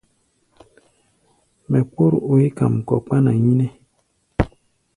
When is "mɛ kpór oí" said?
1.69-2.45